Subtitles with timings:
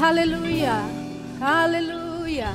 [0.00, 0.72] aleluia,
[1.40, 2.48] aleluia.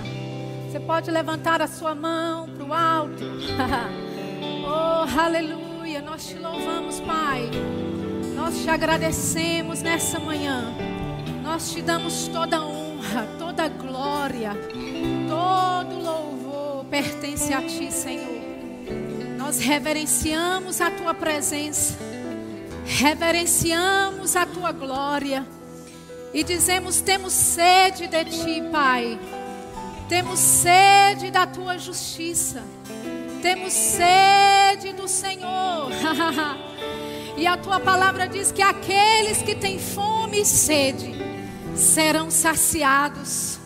[0.66, 3.24] Você pode levantar a sua mão para o alto.
[4.66, 6.02] oh, aleluia.
[6.02, 7.50] Nós te louvamos, Pai.
[8.36, 10.74] Nós te agradecemos nessa manhã.
[11.44, 14.52] Nós te damos toda honra, toda glória,
[15.28, 18.38] todo louvor pertence a ti, Senhor.
[19.38, 21.98] Nós reverenciamos a tua presença,
[22.86, 25.46] reverenciamos a tua glória
[26.38, 29.20] e dizemos: temos sede de ti, Pai.
[30.08, 32.64] Temos sede da tua justiça.
[33.42, 35.90] Temos sede do Senhor.
[37.36, 41.16] e a tua palavra diz que aqueles que têm fome e sede
[41.76, 43.58] serão saciados.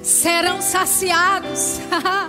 [0.00, 1.80] Serão saciados.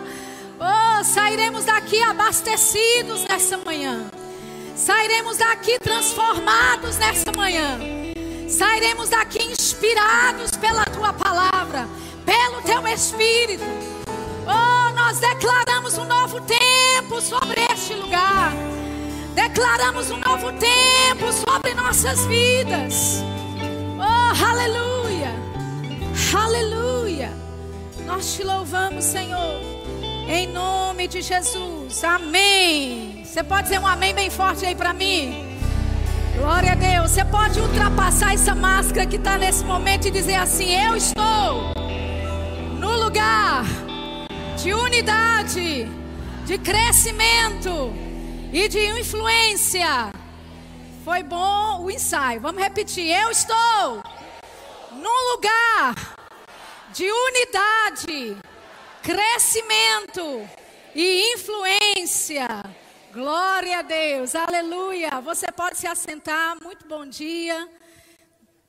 [0.60, 4.10] oh, sairemos daqui abastecidos nessa manhã.
[4.76, 7.78] Sairemos daqui transformados nessa manhã.
[8.50, 9.53] Sairemos daqui
[9.84, 11.90] inspirados pela tua palavra,
[12.26, 13.66] pelo teu espírito.
[14.48, 18.54] Oh, nós declaramos um novo tempo sobre este lugar.
[19.36, 23.22] Declaramos um novo tempo sobre nossas vidas.
[24.00, 25.34] Oh, aleluia.
[26.34, 27.34] Aleluia.
[28.06, 29.60] Nós te louvamos, Senhor.
[30.30, 32.04] Em nome de Jesus.
[32.06, 33.22] Amém.
[33.26, 35.43] Você pode dizer um amém bem forte aí para mim?
[36.36, 37.12] Glória a Deus.
[37.12, 41.74] Você pode ultrapassar essa máscara que está nesse momento e dizer assim: Eu estou
[42.80, 43.64] no lugar
[44.58, 45.88] de unidade,
[46.46, 47.94] de crescimento
[48.52, 50.12] e de influência.
[51.06, 52.42] Foi bom o ensaio.
[52.42, 53.08] Vamos repetir.
[53.08, 54.04] Eu estou
[54.92, 56.16] num lugar
[56.94, 58.38] de unidade,
[59.04, 60.50] crescimento
[60.96, 62.48] e influência.
[63.14, 65.22] Glória a Deus, aleluia.
[65.22, 67.70] Você pode se assentar, muito bom dia.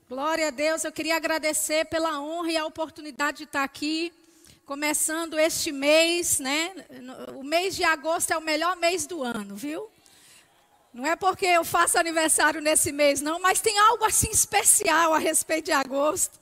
[0.07, 4.13] Glória a Deus, eu queria agradecer pela honra e a oportunidade de estar aqui,
[4.63, 6.75] começando este mês, né?
[7.35, 9.89] O mês de agosto é o melhor mês do ano, viu?
[10.93, 15.17] Não é porque eu faço aniversário nesse mês, não, mas tem algo assim especial a
[15.17, 16.39] respeito de agosto.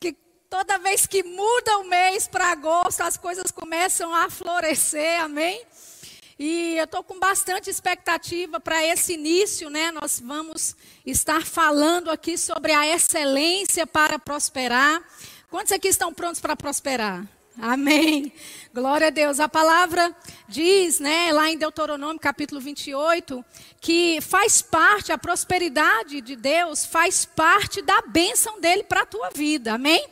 [0.00, 0.16] Que
[0.48, 5.62] toda vez que muda o mês para agosto, as coisas começam a florescer, amém?
[6.38, 9.92] E eu estou com bastante expectativa para esse início, né?
[9.92, 10.74] Nós vamos
[11.06, 15.02] estar falando aqui sobre a excelência para prosperar.
[15.48, 17.24] Quantos aqui estão prontos para prosperar?
[17.56, 18.32] Amém.
[18.74, 19.38] Glória a Deus.
[19.38, 20.14] A palavra
[20.48, 23.44] diz, né, lá em Deuteronômio capítulo 28,
[23.80, 29.30] que faz parte, a prosperidade de Deus faz parte da bênção dele para a tua
[29.30, 29.74] vida.
[29.74, 30.04] Amém?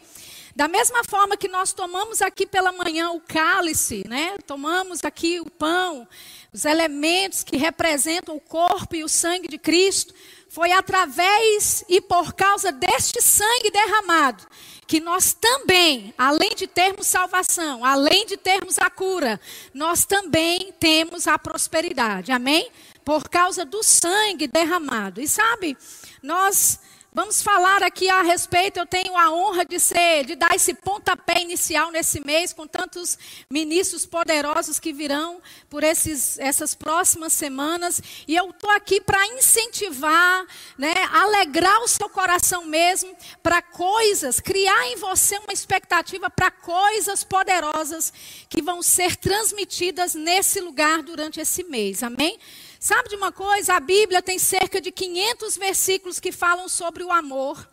[0.54, 4.36] Da mesma forma que nós tomamos aqui pela manhã o cálice, né?
[4.46, 6.06] Tomamos aqui o pão,
[6.52, 10.14] os elementos que representam o corpo e o sangue de Cristo,
[10.48, 14.46] foi através e por causa deste sangue derramado
[14.86, 19.40] que nós também, além de termos salvação, além de termos a cura,
[19.72, 22.30] nós também temos a prosperidade.
[22.30, 22.70] Amém?
[23.02, 25.18] Por causa do sangue derramado.
[25.18, 25.78] E sabe,
[26.22, 26.78] nós
[27.14, 28.78] Vamos falar aqui a respeito.
[28.78, 33.18] Eu tenho a honra de ser, de dar esse pontapé inicial nesse mês com tantos
[33.50, 38.00] ministros poderosos que virão por esses, essas próximas semanas.
[38.26, 40.46] E eu estou aqui para incentivar,
[40.78, 47.22] né, alegrar o seu coração mesmo para coisas, criar em você uma expectativa para coisas
[47.22, 48.10] poderosas
[48.48, 52.02] que vão ser transmitidas nesse lugar durante esse mês.
[52.02, 52.38] Amém?
[52.82, 53.74] Sabe de uma coisa?
[53.74, 57.70] A Bíblia tem cerca de 500 versículos que falam sobre o amor.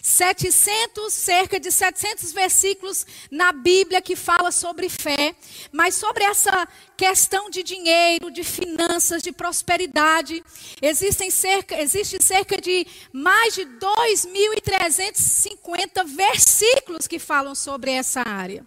[0.00, 5.36] 700, cerca de 700 versículos na Bíblia que fala sobre fé,
[5.70, 10.42] mas sobre essa questão de dinheiro, de finanças, de prosperidade,
[10.80, 18.64] existem cerca, existe cerca de mais de 2.350 versículos que falam sobre essa área.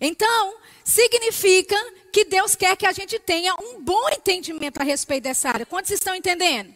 [0.00, 1.76] Então, significa
[2.12, 5.66] que Deus quer que a gente tenha um bom entendimento a respeito dessa área.
[5.66, 6.75] Quantos estão entendendo?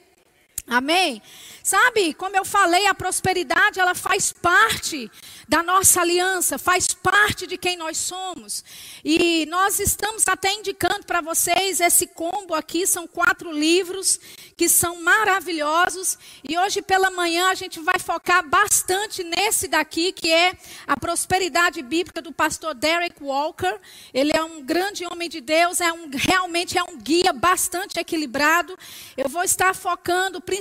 [0.71, 1.21] Amém?
[1.65, 5.11] Sabe, como eu falei, a prosperidade ela faz parte
[5.49, 8.65] da nossa aliança, faz parte de quem nós somos.
[9.05, 14.21] E nós estamos até indicando para vocês esse combo aqui, são quatro livros
[14.57, 16.17] que são maravilhosos.
[16.49, 20.53] E hoje pela manhã a gente vai focar bastante nesse daqui, que é
[20.87, 23.77] a prosperidade bíblica do pastor Derek Walker.
[24.15, 28.79] Ele é um grande homem de Deus, é um, realmente é um guia bastante equilibrado.
[29.17, 30.60] Eu vou estar focando principalmente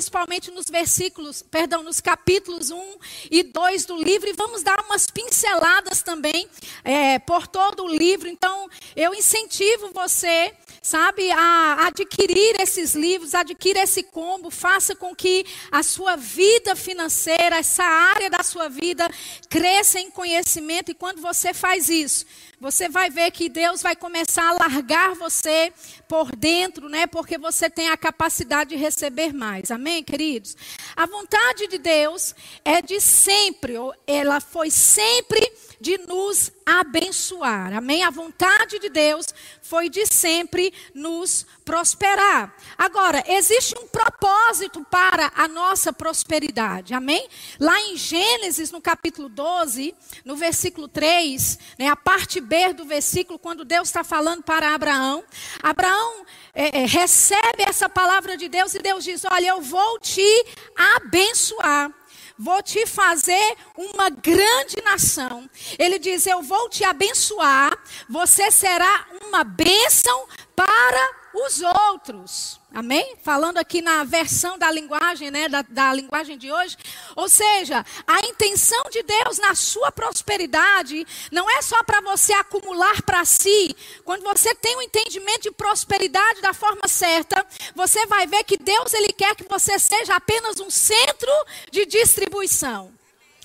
[0.53, 2.95] nos versículos, perdão, nos capítulos 1
[3.31, 6.47] e 2 do livro, e vamos dar umas pinceladas também
[6.83, 8.27] é, por todo o livro.
[8.27, 15.45] Então, eu incentivo você sabe, a adquirir esses livros, adquirir esse combo, faça com que
[15.71, 19.09] a sua vida financeira, essa área da sua vida,
[19.49, 20.91] cresça em conhecimento.
[20.91, 22.25] E quando você faz isso,
[22.59, 25.71] você vai ver que Deus vai começar a largar você
[26.07, 27.07] por dentro, né?
[27.07, 29.71] Porque você tem a capacidade de receber mais.
[29.71, 30.57] Amém, queridos?
[30.95, 32.35] A vontade de Deus
[32.65, 33.75] é de sempre,
[34.05, 35.39] ela foi sempre
[35.79, 37.73] de nos abençoar.
[37.73, 38.03] Amém?
[38.03, 39.27] A vontade de Deus
[39.61, 42.55] foi de sempre nos prosperar.
[42.77, 46.93] Agora, existe um propósito para a nossa prosperidade.
[46.93, 47.27] Amém?
[47.59, 49.95] Lá em Gênesis, no capítulo 12,
[50.25, 55.23] no versículo 3, né, a parte B do versículo, quando Deus está falando para Abraão,
[55.61, 60.45] Abraão é, é, recebe essa palavra de Deus e Deus diz: Olha, eu vou te
[60.75, 61.93] abençoar
[62.39, 65.49] vou te fazer uma grande nação.
[65.77, 67.77] Ele diz: Eu vou te abençoar,
[68.09, 70.25] você será uma bênção
[70.55, 72.59] para os outros.
[72.73, 73.15] Amém?
[73.23, 76.77] Falando aqui na versão da linguagem, né, da, da linguagem de hoje.
[77.15, 83.01] Ou seja, a intenção de Deus na sua prosperidade não é só para você acumular
[83.01, 83.75] para si.
[84.05, 88.93] Quando você tem um entendimento de prosperidade da forma certa, você vai ver que Deus
[88.93, 91.31] ele quer que você seja apenas um centro
[91.71, 92.98] de distribuição.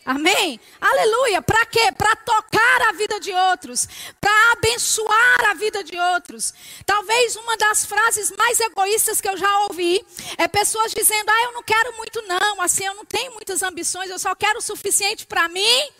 [0.05, 0.61] Amém?
[0.79, 1.41] Aleluia.
[1.41, 1.91] Para quê?
[1.97, 3.89] Para tocar a vida de outros,
[4.21, 6.53] para abençoar a vida de outros.
[6.85, 10.05] Talvez uma das frases mais egoístas que eu já ouvi
[10.37, 14.11] é pessoas dizendo: "Ah, eu não quero muito não, assim, eu não tenho muitas ambições,
[14.11, 15.91] eu só quero o suficiente para mim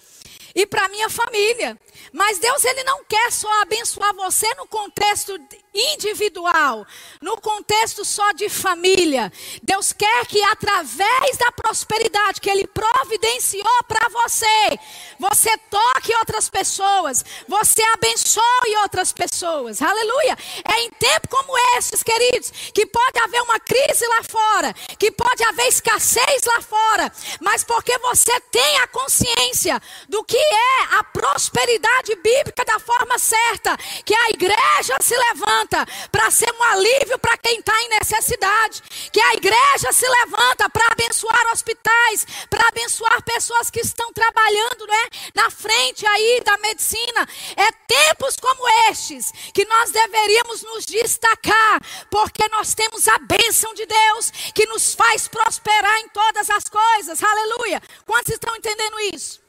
[0.55, 1.79] e para minha família".
[2.13, 5.39] Mas Deus ele não quer só abençoar você no contexto
[5.75, 6.87] individual,
[7.21, 9.33] no contexto só de família.
[9.63, 14.79] Deus quer que através da prosperidade que ele providenciou para você,
[15.19, 19.83] você toque outras pessoas, você abençoe outras pessoas.
[19.83, 20.39] Aleluia!
[20.65, 25.43] É em tempo como esses, queridos, que pode haver uma crise lá fora, que pode
[25.43, 32.15] haver escassez lá fora, mas porque você tem a consciência do que é a prosperidade
[32.17, 35.64] bíblica da forma certa, que a igreja se levanta
[36.11, 38.83] para ser um alívio para quem está em necessidade,
[39.13, 45.09] que a igreja se levanta para abençoar hospitais, para abençoar pessoas que estão trabalhando né,
[45.35, 47.29] na frente aí da medicina.
[47.57, 51.81] É tempos como estes que nós deveríamos nos destacar,
[52.11, 57.23] porque nós temos a bênção de Deus que nos faz prosperar em todas as coisas.
[57.23, 57.83] Aleluia.
[58.07, 59.44] Quantos estão entendendo isso?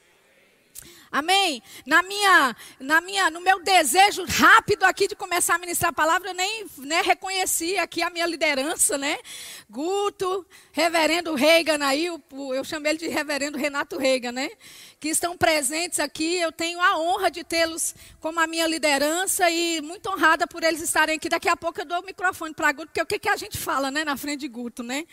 [1.16, 1.64] Amém?
[1.86, 6.32] Na minha, na minha, no meu desejo rápido aqui de começar a ministrar a palavra,
[6.32, 9.18] eu nem né, reconheci aqui a minha liderança, né?
[9.70, 14.52] Guto, reverendo Reagan aí, eu chamei ele de reverendo Renato Reagan, né?
[15.00, 16.36] Que estão presentes aqui.
[16.36, 20.82] Eu tenho a honra de tê-los como a minha liderança e muito honrada por eles
[20.82, 21.30] estarem aqui.
[21.30, 23.58] Daqui a pouco eu dou o microfone para Guto, porque o que, que a gente
[23.58, 24.04] fala, né?
[24.04, 25.06] Na frente de Guto, né?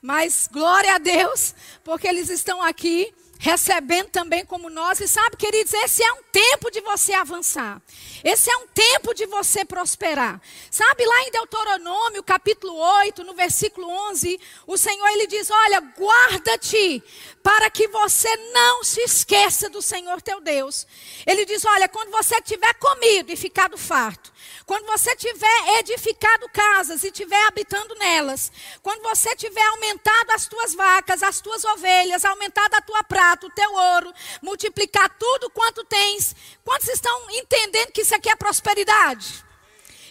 [0.00, 1.52] Mas glória a Deus,
[1.82, 5.00] porque eles estão aqui recebendo também como nós.
[5.00, 7.80] E sabe, queridos, esse é um tempo de você avançar.
[8.24, 10.40] Esse é um tempo de você prosperar.
[10.70, 17.02] Sabe, lá em Deuteronômio, capítulo 8, no versículo 11, o Senhor ele diz: "Olha, guarda-te
[17.42, 20.86] para que você não se esqueça do Senhor teu Deus".
[21.24, 24.32] Ele diz: "Olha, quando você tiver comido e ficado farto,
[24.66, 28.52] quando você tiver edificado casas e tiver habitando nelas,
[28.82, 33.50] quando você tiver aumentado as tuas vacas, as tuas ovelhas, aumentado a tua prata, o
[33.50, 34.12] teu ouro,
[34.42, 36.34] multiplicar tudo quanto tens,
[36.64, 39.47] quantos estão entendendo que isso aqui é prosperidade?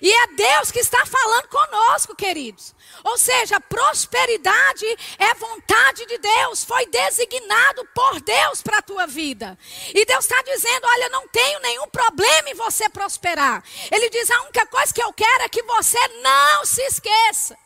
[0.02, 2.76] E é Deus que está falando conosco, queridos.
[3.04, 4.86] Ou seja, prosperidade
[5.18, 9.58] é vontade de Deus, foi designado por Deus para a tua vida.
[9.94, 13.64] E Deus está dizendo: olha, não tenho nenhum problema em você prosperar.
[13.92, 17.58] Ele diz: a única coisa que eu quero é que você não se esqueça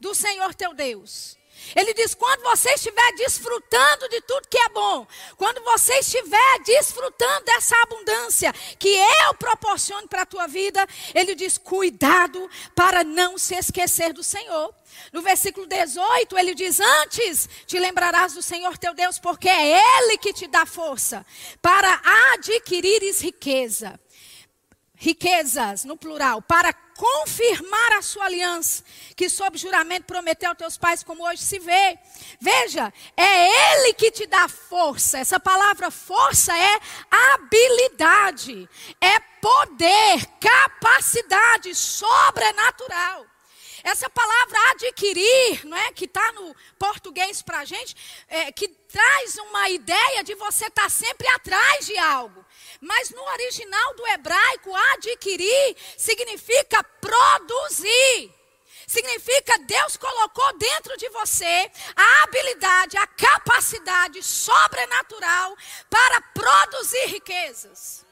[0.00, 1.35] do Senhor teu Deus.
[1.74, 5.06] Ele diz: quando você estiver desfrutando de tudo que é bom,
[5.36, 8.88] quando você estiver desfrutando dessa abundância que
[9.24, 14.74] eu proporciono para a tua vida, ele diz: cuidado para não se esquecer do Senhor.
[15.12, 20.18] No versículo 18, ele diz: Antes te lembrarás do Senhor teu Deus, porque é Ele
[20.18, 21.24] que te dá força
[21.60, 22.00] para
[22.34, 23.98] adquirires riqueza
[24.96, 28.82] riquezas, no plural, para confirmar a sua aliança,
[29.14, 31.98] que sob juramento prometeu aos teus pais, como hoje se vê.
[32.40, 35.18] Veja, é Ele que te dá força.
[35.18, 36.80] Essa palavra força é
[37.34, 38.68] habilidade,
[39.00, 43.26] é poder, capacidade sobrenatural.
[43.86, 47.94] Essa palavra adquirir, não é, que está no português para a gente,
[48.26, 52.44] é, que traz uma ideia de você estar tá sempre atrás de algo.
[52.80, 58.34] Mas no original do hebraico, adquirir significa produzir.
[58.88, 65.56] Significa Deus colocou dentro de você a habilidade, a capacidade sobrenatural
[65.88, 68.05] para produzir riquezas.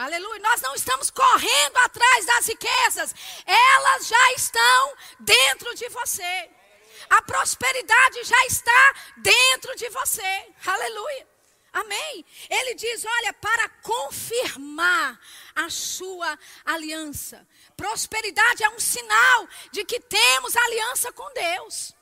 [0.00, 0.40] Aleluia.
[0.40, 3.14] Nós não estamos correndo atrás das riquezas,
[3.44, 6.50] elas já estão dentro de você.
[7.10, 10.46] A prosperidade já está dentro de você.
[10.64, 11.28] Aleluia.
[11.70, 12.24] Amém.
[12.48, 15.20] Ele diz: olha, para confirmar
[15.54, 17.46] a sua aliança.
[17.76, 21.94] Prosperidade é um sinal de que temos aliança com Deus.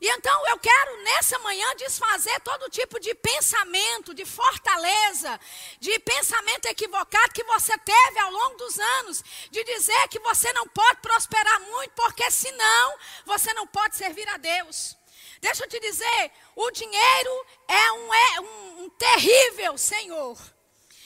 [0.00, 5.40] E então eu quero nessa manhã desfazer todo tipo de pensamento, de fortaleza,
[5.80, 10.68] de pensamento equivocado que você teve ao longo dos anos, de dizer que você não
[10.68, 14.96] pode prosperar muito, porque senão você não pode servir a Deus.
[15.40, 20.38] Deixa eu te dizer, o dinheiro é um, é um, um terrível senhor,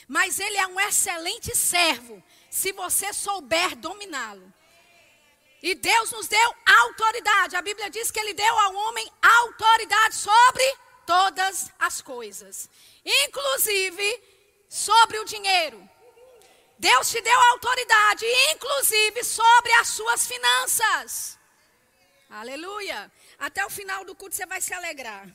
[0.07, 4.53] mas ele é um excelente servo, se você souber dominá-lo.
[5.61, 7.55] E Deus nos deu autoridade.
[7.55, 12.69] A Bíblia diz que Ele deu ao homem autoridade sobre todas as coisas,
[13.05, 14.23] inclusive
[14.67, 15.87] sobre o dinheiro.
[16.79, 21.37] Deus te deu autoridade, inclusive sobre as suas finanças.
[22.29, 23.11] Aleluia.
[23.37, 25.27] Até o final do culto você vai se alegrar.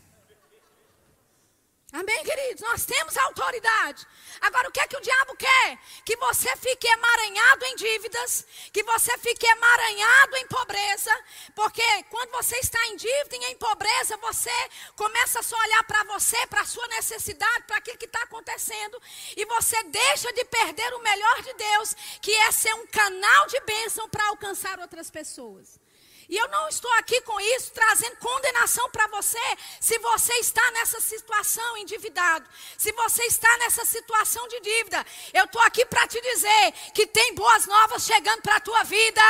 [1.93, 2.63] Amém, queridos?
[2.63, 4.05] Nós temos autoridade.
[4.41, 5.79] Agora, o que é que o diabo quer?
[6.05, 11.17] Que você fique emaranhado em dívidas, que você fique emaranhado em pobreza,
[11.55, 14.51] porque quando você está em dívida e em pobreza, você
[14.97, 19.01] começa só a olhar para você, para a sua necessidade, para aquilo que está acontecendo,
[19.37, 23.61] e você deixa de perder o melhor de Deus, que é ser um canal de
[23.61, 25.86] bênção para alcançar outras pessoas.
[26.29, 29.39] E eu não estou aqui com isso trazendo condenação para você,
[29.81, 35.07] se você está nessa situação endividado, se você está nessa situação de dívida.
[35.33, 39.23] Eu estou aqui para te dizer que tem boas novas chegando para a tua vida.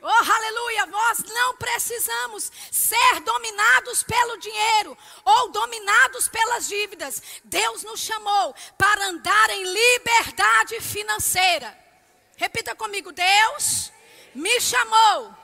[0.00, 0.86] Oh, aleluia!
[0.86, 7.20] Nós não precisamos ser dominados pelo dinheiro ou dominados pelas dívidas.
[7.42, 11.76] Deus nos chamou para andar em liberdade financeira.
[12.36, 13.92] Repita comigo: Deus
[14.34, 15.34] me chamou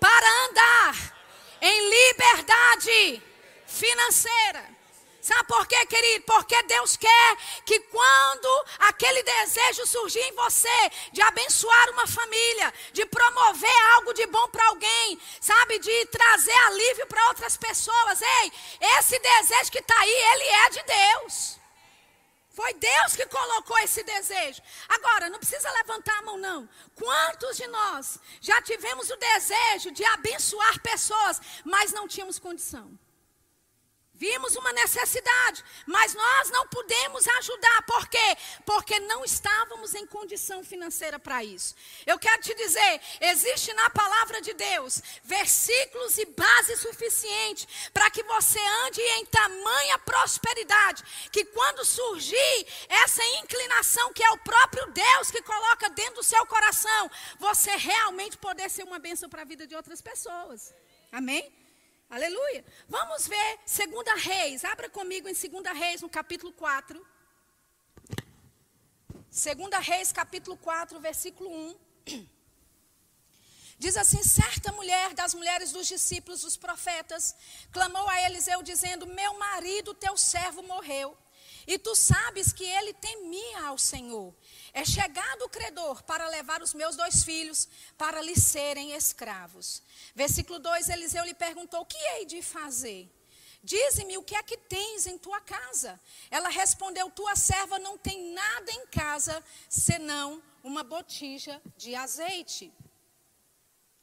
[0.00, 1.16] para andar
[1.60, 3.22] em liberdade
[3.66, 4.76] financeira.
[5.26, 6.24] Sabe por quê, querido?
[6.24, 13.04] Porque Deus quer que quando aquele desejo surgir em você de abençoar uma família, de
[13.06, 18.52] promover algo de bom para alguém, sabe, de trazer alívio para outras pessoas, ei,
[18.98, 21.55] esse desejo que está aí, ele é de Deus.
[22.56, 24.62] Foi Deus que colocou esse desejo.
[24.88, 26.66] Agora, não precisa levantar a mão, não.
[26.94, 32.98] Quantos de nós já tivemos o desejo de abençoar pessoas, mas não tínhamos condição?
[34.18, 37.82] Vimos uma necessidade, mas nós não pudemos ajudar.
[37.82, 38.36] Por quê?
[38.64, 41.74] Porque não estávamos em condição financeira para isso.
[42.06, 48.22] Eu quero te dizer: existe na palavra de Deus versículos e base suficiente para que
[48.22, 55.30] você ande em tamanha prosperidade, que quando surgir essa inclinação, que é o próprio Deus
[55.30, 59.66] que coloca dentro do seu coração, você realmente poder ser uma bênção para a vida
[59.66, 60.74] de outras pessoas.
[61.12, 61.65] Amém?
[62.08, 62.64] Aleluia.
[62.88, 64.64] Vamos ver 2 Reis.
[64.64, 67.04] Abra comigo em 2 Reis, no capítulo 4.
[69.28, 72.26] 2 Reis, capítulo 4, versículo 1.
[73.76, 77.34] Diz assim: certa mulher das mulheres dos discípulos dos profetas
[77.72, 81.18] clamou a Eliseu, dizendo: Meu marido, teu servo, morreu.
[81.66, 84.32] E tu sabes que ele temia ao Senhor.
[84.72, 87.68] É chegado o credor para levar os meus dois filhos
[87.98, 89.82] para lhe serem escravos.
[90.14, 93.10] Versículo 2: Eliseu lhe perguntou: O que hei de fazer?
[93.62, 96.00] Dize-me o que é que tens em tua casa.
[96.30, 102.72] Ela respondeu: Tua serva não tem nada em casa senão uma botija de azeite.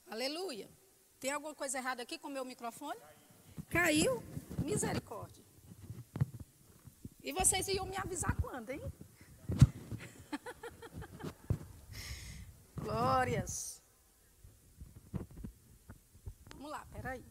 [0.10, 0.70] Aleluia.
[1.20, 3.00] Tem alguma coisa errada aqui com o meu microfone?
[3.70, 4.22] Caiu?
[4.60, 5.42] Misericórdia.
[7.24, 8.82] E vocês iam me avisar quando, hein?
[12.75, 13.82] Glórias.
[16.53, 17.25] Vamos lá, peraí.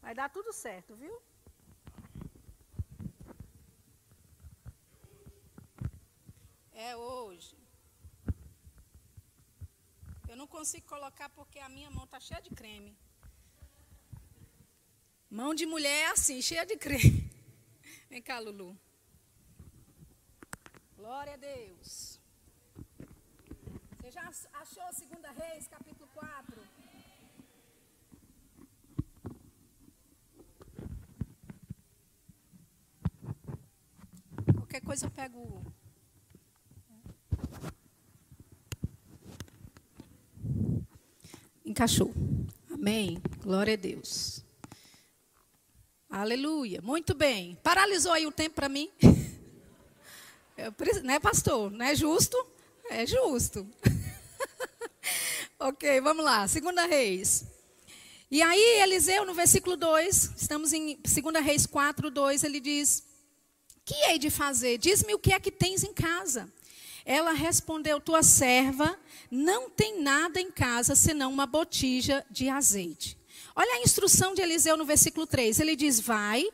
[0.00, 1.20] Vai dar tudo certo, viu?
[6.72, 7.56] É hoje.
[10.28, 12.96] Eu não consigo colocar porque a minha mão está cheia de creme.
[15.28, 17.23] Mão de mulher é assim, cheia de creme.
[18.14, 18.78] Vem cá, Lulu.
[20.96, 22.20] Glória a Deus.
[23.98, 26.62] Você já achou 2 Reis, capítulo 4?
[34.58, 35.60] Qualquer coisa eu pego.
[41.64, 42.14] Encaixou.
[42.70, 43.20] Amém.
[43.42, 44.44] Glória a Deus.
[46.16, 46.80] Aleluia.
[46.80, 47.58] Muito bem.
[47.60, 48.88] Paralisou aí o tempo para mim?
[51.02, 51.72] Não é pastor?
[51.72, 52.36] Não é justo?
[52.88, 53.66] É justo.
[55.58, 56.46] ok, vamos lá.
[56.46, 57.44] Segunda Reis.
[58.30, 63.02] E aí, Eliseu, no versículo 2, estamos em 2 Reis 4, 2, ele diz:
[63.84, 64.78] Que hei de fazer?
[64.78, 66.48] Diz-me o que é que tens em casa.
[67.04, 68.96] Ela respondeu: Tua serva
[69.28, 73.18] não tem nada em casa senão uma botija de azeite.
[73.56, 75.60] Olha a instrução de Eliseu no versículo 3.
[75.60, 76.44] Ele diz: Vai,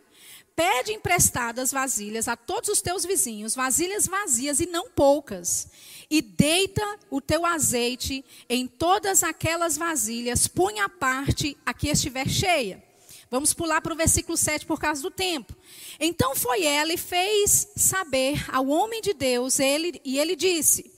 [0.54, 5.68] pede emprestadas vasilhas a todos os teus vizinhos, vasilhas vazias e não poucas,
[6.10, 12.28] e deita o teu azeite em todas aquelas vasilhas, põe à parte a que estiver
[12.28, 12.82] cheia.
[13.30, 15.56] Vamos pular para o versículo 7 por causa do tempo.
[16.00, 20.89] Então foi ela e fez saber ao homem de Deus, ele, e ele disse: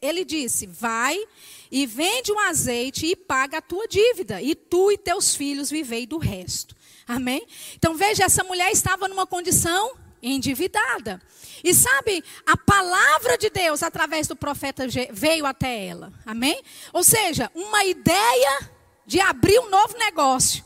[0.00, 1.16] ele disse: Vai
[1.70, 6.06] e vende um azeite e paga a tua dívida, e tu e teus filhos vivei
[6.06, 6.74] do resto.
[7.06, 7.46] Amém?
[7.76, 11.20] Então veja, essa mulher estava numa condição endividada.
[11.62, 16.12] E sabe, a palavra de Deus através do profeta veio até ela.
[16.24, 16.62] Amém?
[16.92, 18.70] Ou seja, uma ideia
[19.06, 20.64] de abrir um novo negócio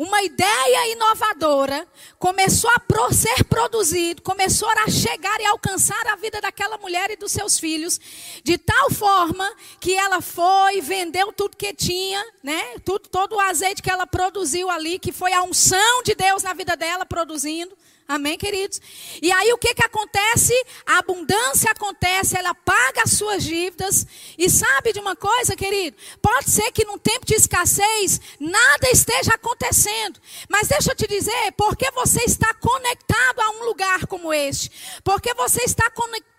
[0.00, 1.86] uma ideia inovadora
[2.18, 7.30] começou a ser produzido, começou a chegar e alcançar a vida daquela mulher e dos
[7.30, 8.00] seus filhos,
[8.42, 9.46] de tal forma
[9.78, 12.78] que ela foi, vendeu tudo que tinha, né?
[12.82, 16.54] Tudo, todo o azeite que ela produziu ali, que foi a unção de Deus na
[16.54, 17.76] vida dela produzindo.
[18.10, 18.80] Amém, queridos?
[19.22, 20.52] E aí o que, que acontece?
[20.84, 24.04] A abundância acontece, ela paga as suas dívidas.
[24.36, 25.96] E sabe de uma coisa, querido?
[26.20, 30.18] Pode ser que num tempo de escassez nada esteja acontecendo.
[30.48, 34.72] Mas deixa eu te dizer, porque você está conectado a um lugar como este,
[35.04, 36.29] porque você está conectado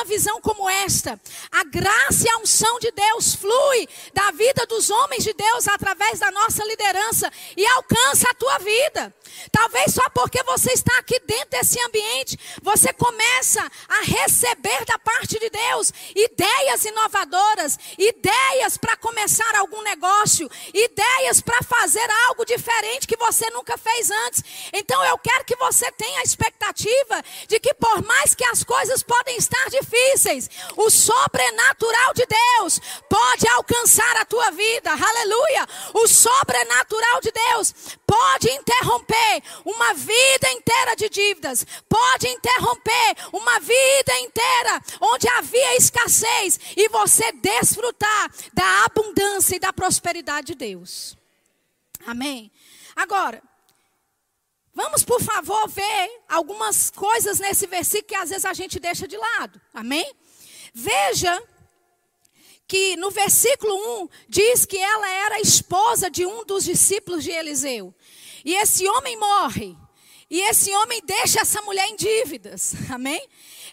[0.00, 1.20] uma visão como esta,
[1.52, 6.18] a graça e a unção de Deus flui da vida dos homens de Deus através
[6.18, 9.14] da nossa liderança e alcança a tua vida.
[9.52, 15.38] Talvez só porque você está aqui dentro desse ambiente, você começa a receber da parte
[15.38, 23.16] de Deus ideias inovadoras, ideias para começar algum negócio, ideias para fazer algo diferente que
[23.16, 24.42] você nunca fez antes.
[24.72, 29.02] Então eu quero que você tenha a expectativa de que por mais que as coisas
[29.02, 29.89] podem estar difíceis,
[30.76, 34.90] o sobrenatural de Deus pode alcançar a tua vida.
[34.90, 35.66] Aleluia!
[35.94, 37.74] O sobrenatural de Deus
[38.06, 46.58] pode interromper uma vida inteira de dívidas, pode interromper uma vida inteira onde havia escassez
[46.76, 51.16] e você desfrutar da abundância e da prosperidade de Deus.
[52.06, 52.50] Amém.
[52.96, 53.42] Agora,
[54.72, 59.16] Vamos, por favor, ver algumas coisas nesse versículo que às vezes a gente deixa de
[59.16, 59.60] lado.
[59.74, 60.14] Amém?
[60.72, 61.42] Veja
[62.68, 67.92] que no versículo 1 diz que ela era esposa de um dos discípulos de Eliseu.
[68.44, 69.76] E esse homem morre.
[70.30, 72.74] E esse homem deixa essa mulher em dívidas.
[72.88, 73.20] Amém?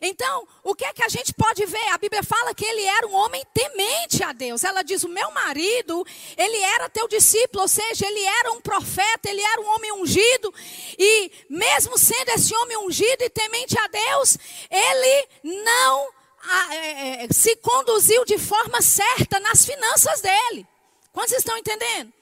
[0.02, 1.88] Então, o que é que a gente pode ver?
[1.90, 4.64] A Bíblia fala que ele era um homem temente a Deus.
[4.64, 6.06] Ela diz: O meu marido,
[6.38, 10.54] ele era teu discípulo, ou seja, ele era um profeta, ele era um homem ungido.
[10.98, 14.38] E mesmo sendo esse homem ungido e temente a Deus,
[14.70, 16.10] ele não
[16.44, 20.68] a, é, é se conduziu de forma certa nas finanças dele.
[21.12, 22.14] Quantos estão entendendo?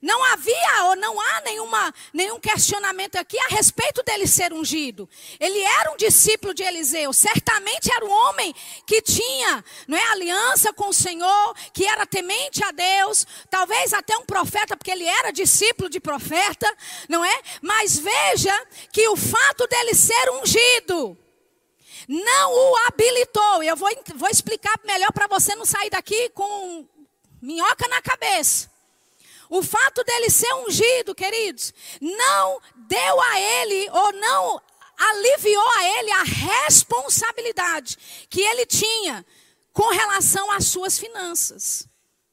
[0.00, 5.08] Não havia ou não há nenhuma, nenhum questionamento aqui a respeito dele ser ungido.
[5.40, 8.54] Ele era um discípulo de Eliseu, certamente era um homem
[8.86, 14.16] que tinha não é, aliança com o Senhor, que era temente a Deus, talvez até
[14.16, 16.72] um profeta, porque ele era discípulo de profeta,
[17.08, 17.42] não é?
[17.60, 18.54] Mas veja
[18.92, 21.18] que o fato dele ser ungido
[22.06, 23.62] não o habilitou.
[23.62, 26.86] Eu vou, vou explicar melhor para você não sair daqui com
[27.42, 28.77] minhoca na cabeça.
[29.48, 34.62] O fato dele ser ungido, queridos, não deu a ele ou não
[34.98, 37.96] aliviou a ele a responsabilidade
[38.28, 39.24] que ele tinha
[39.72, 41.88] com relação às suas finanças.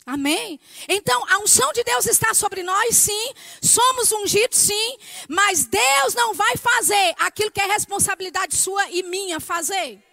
[0.06, 0.60] Amém?
[0.88, 3.34] Então, a unção de Deus está sobre nós, sim.
[3.60, 4.97] Somos ungidos, sim.
[5.28, 10.05] Mas Deus não vai fazer aquilo que é responsabilidade sua e minha fazer.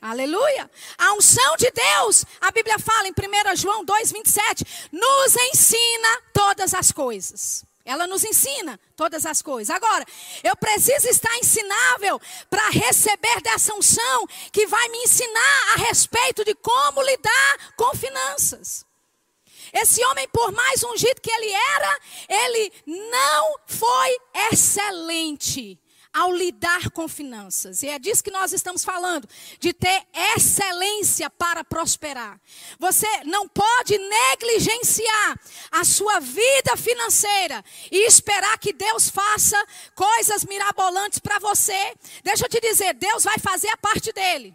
[0.00, 0.70] Aleluia.
[0.96, 6.90] A unção de Deus, a Bíblia fala em 1 João 2,27, nos ensina todas as
[6.90, 7.64] coisas.
[7.84, 9.74] Ela nos ensina todas as coisas.
[9.74, 10.06] Agora,
[10.42, 16.54] eu preciso estar ensinável para receber dessa unção que vai me ensinar a respeito de
[16.54, 18.86] como lidar com finanças.
[19.72, 24.16] Esse homem, por mais ungido que ele era, ele não foi
[24.50, 25.78] excelente
[26.12, 27.82] ao lidar com finanças.
[27.82, 32.40] E é disso que nós estamos falando, de ter excelência para prosperar.
[32.78, 35.38] Você não pode negligenciar
[35.70, 39.56] a sua vida financeira e esperar que Deus faça
[39.94, 41.94] coisas mirabolantes para você.
[42.24, 44.54] Deixa eu te dizer, Deus vai fazer a parte dele.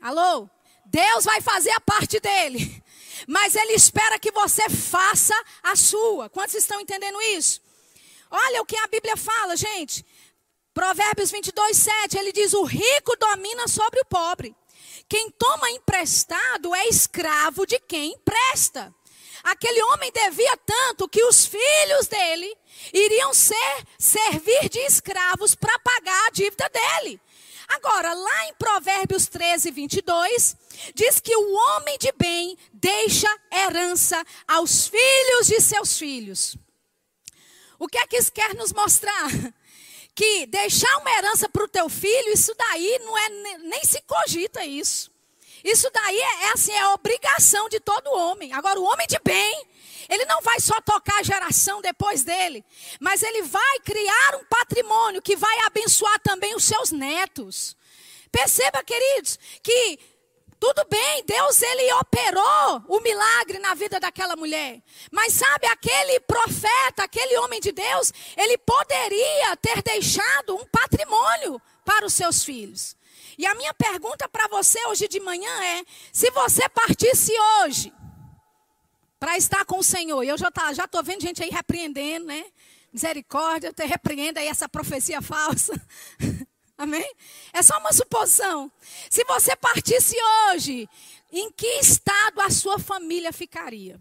[0.00, 0.48] Alô?
[0.84, 2.82] Deus vai fazer a parte dele.
[3.26, 6.28] Mas ele espera que você faça a sua.
[6.28, 7.62] Quantos estão entendendo isso?
[8.30, 10.04] Olha o que a Bíblia fala, gente.
[10.74, 14.54] Provérbios 22, 7, ele diz: O rico domina sobre o pobre.
[15.08, 18.92] Quem toma emprestado é escravo de quem empresta.
[19.44, 22.56] Aquele homem devia tanto que os filhos dele
[22.92, 27.20] iriam ser servir de escravos para pagar a dívida dele.
[27.68, 30.56] Agora, lá em Provérbios 13, 22,
[30.94, 36.56] diz que o homem de bem deixa herança aos filhos de seus filhos.
[37.78, 39.30] O que é que isso quer nos mostrar?
[40.14, 44.64] Que deixar uma herança para o teu filho, isso daí não é nem se cogita
[44.64, 45.10] isso.
[45.64, 48.52] Isso daí é, é assim, é obrigação de todo homem.
[48.52, 49.66] Agora, o homem de bem,
[50.08, 52.62] ele não vai só tocar a geração depois dele,
[53.00, 57.74] mas ele vai criar um patrimônio que vai abençoar também os seus netos.
[58.30, 59.98] Perceba, queridos, que
[60.64, 64.82] tudo bem, Deus ele operou o milagre na vida daquela mulher.
[65.12, 72.06] Mas sabe, aquele profeta, aquele homem de Deus, ele poderia ter deixado um patrimônio para
[72.06, 72.96] os seus filhos.
[73.36, 77.92] E a minha pergunta para você hoje de manhã é: se você partisse hoje
[79.20, 82.24] para estar com o Senhor, e eu já tá, já estou vendo gente aí repreendendo,
[82.24, 82.42] né?
[82.90, 85.74] Misericórdia, te repreenda aí essa profecia falsa.
[86.76, 87.14] Amém?
[87.52, 88.70] É só uma suposição.
[89.08, 90.16] Se você partisse
[90.48, 90.88] hoje,
[91.30, 94.00] em que estado a sua família ficaria?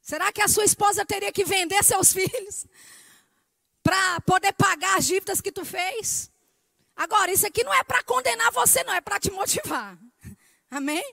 [0.00, 2.66] Será que a sua esposa teria que vender seus filhos
[3.82, 6.30] para poder pagar as dívidas que tu fez?
[6.94, 9.98] Agora, isso aqui não é para condenar você, não, é para te motivar.
[10.70, 11.04] Amém?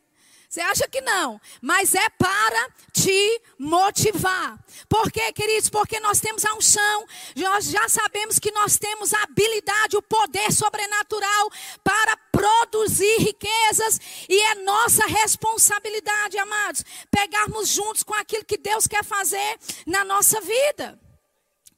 [0.53, 1.41] Você acha que não?
[1.59, 4.63] Mas é para te motivar.
[4.87, 5.67] Por quê, queridos?
[5.67, 10.53] Porque nós temos a unção, nós já sabemos que nós temos a habilidade, o poder
[10.53, 11.49] sobrenatural
[11.83, 19.03] para produzir riquezas e é nossa responsabilidade, amados, pegarmos juntos com aquilo que Deus quer
[19.03, 20.99] fazer na nossa vida.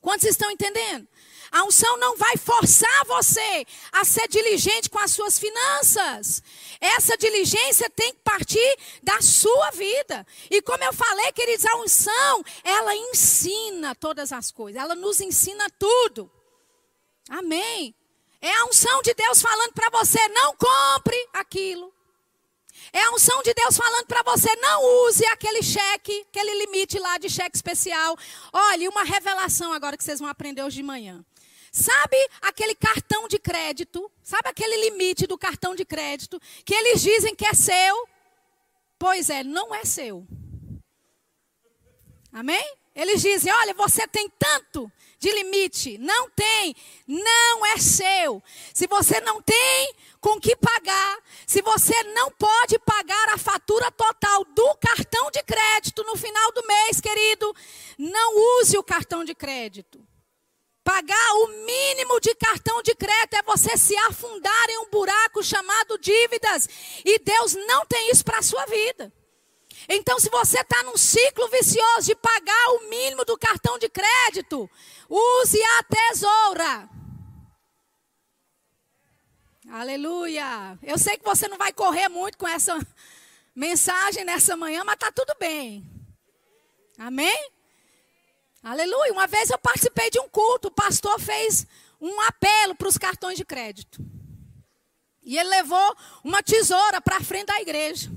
[0.02, 1.08] Quantos estão entendendo?
[1.56, 6.44] A unção não vai forçar você a ser diligente com as suas finanças.
[6.82, 10.28] Essa diligência tem que partir da sua vida.
[10.52, 14.82] E como eu falei, queridos, a unção, ela ensina todas as coisas.
[14.82, 16.30] Ela nos ensina tudo.
[17.30, 17.96] Amém.
[18.42, 21.90] É a unção de Deus falando para você: não compre aquilo.
[22.92, 27.18] É a unção de Deus falando para você: não use aquele cheque, aquele limite lá
[27.18, 28.18] de cheque especial.
[28.52, 31.26] Olha, uma revelação agora que vocês vão aprender hoje de manhã.
[31.76, 34.10] Sabe aquele cartão de crédito?
[34.24, 38.08] Sabe aquele limite do cartão de crédito que eles dizem que é seu?
[38.98, 40.26] Pois é, não é seu.
[42.32, 42.66] Amém?
[42.96, 45.98] Eles dizem: olha, você tem tanto de limite.
[45.98, 46.74] Não tem,
[47.06, 48.42] não é seu.
[48.74, 54.46] Se você não tem com que pagar, se você não pode pagar a fatura total
[54.46, 57.54] do cartão de crédito no final do mês, querido,
[57.98, 60.05] não use o cartão de crédito.
[60.86, 65.98] Pagar o mínimo de cartão de crédito é você se afundar em um buraco chamado
[65.98, 66.70] dívidas.
[67.04, 69.12] E Deus não tem isso para a sua vida.
[69.90, 74.70] Então, se você está num ciclo vicioso de pagar o mínimo do cartão de crédito,
[75.10, 76.90] use a tesoura.
[79.72, 80.78] Aleluia.
[80.84, 82.80] Eu sei que você não vai correr muito com essa
[83.56, 85.84] mensagem nessa manhã, mas está tudo bem.
[86.96, 87.55] Amém?
[88.66, 89.14] Aleluia.
[89.14, 91.68] Uma vez eu participei de um culto, o pastor fez
[92.02, 94.04] um apelo para os cartões de crédito.
[95.22, 98.10] E ele levou uma tesoura para a frente da igreja.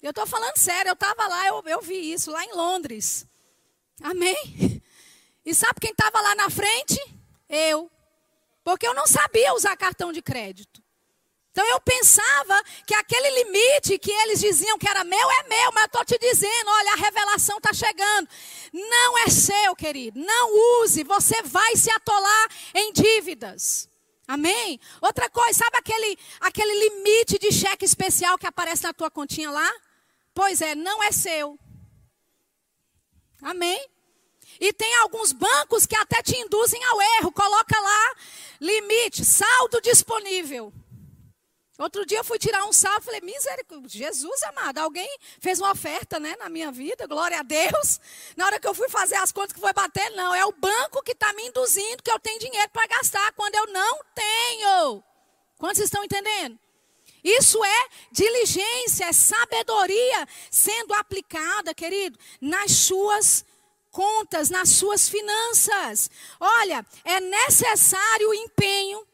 [0.00, 3.26] Eu estou falando sério, eu estava lá, eu, eu vi isso, lá em Londres.
[4.00, 4.80] Amém?
[5.44, 6.96] E sabe quem estava lá na frente?
[7.48, 7.90] Eu.
[8.62, 10.81] Porque eu não sabia usar cartão de crédito.
[11.52, 15.82] Então eu pensava que aquele limite que eles diziam que era meu é meu, mas
[15.82, 18.26] eu estou te dizendo, olha, a revelação está chegando.
[18.72, 20.18] Não é seu, querido.
[20.18, 23.86] Não use, você vai se atolar em dívidas.
[24.26, 24.80] Amém?
[25.02, 29.70] Outra coisa, sabe aquele, aquele limite de cheque especial que aparece na tua continha lá?
[30.32, 31.58] Pois é, não é seu.
[33.42, 33.86] Amém?
[34.58, 37.30] E tem alguns bancos que até te induzem ao erro.
[37.30, 38.14] Coloca lá
[38.58, 40.72] limite, saldo disponível.
[41.82, 46.20] Outro dia eu fui tirar um saldo, falei, misericórdia, Jesus amado, alguém fez uma oferta,
[46.20, 48.00] né, na minha vida, glória a Deus.
[48.36, 51.02] Na hora que eu fui fazer as contas que foi bater, não, é o banco
[51.02, 55.02] que está me induzindo que eu tenho dinheiro para gastar, quando eu não tenho.
[55.58, 56.56] Quantos estão entendendo?
[57.24, 63.44] Isso é diligência, é sabedoria sendo aplicada, querido, nas suas
[63.90, 66.08] contas, nas suas finanças.
[66.38, 69.04] Olha, é necessário empenho,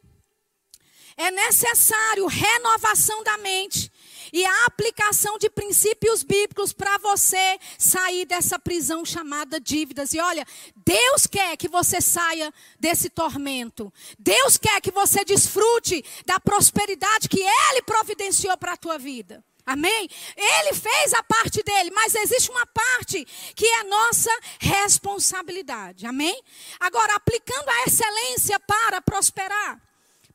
[1.18, 3.90] é necessário renovação da mente
[4.33, 10.14] e a aplicação de princípios bíblicos para você sair dessa prisão chamada dívidas.
[10.14, 13.92] E olha, Deus quer que você saia desse tormento.
[14.18, 19.44] Deus quer que você desfrute da prosperidade que Ele providenciou para a tua vida.
[19.66, 20.09] Amém?
[20.35, 23.22] Ele fez a parte dele, mas existe uma parte
[23.54, 26.07] que é nossa responsabilidade.
[26.07, 26.42] Amém?
[26.81, 29.88] Agora, aplicando a excelência para prosperar.